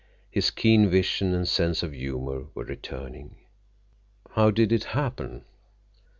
His 0.31 0.49
keen 0.49 0.89
vision 0.89 1.31
and 1.31 1.47
sense 1.47 1.83
of 1.83 1.93
humor 1.93 2.47
were 2.55 2.63
returning. 2.63 3.35
"How 4.31 4.49
did 4.49 4.71
it 4.71 4.85
happen?" 4.97 5.45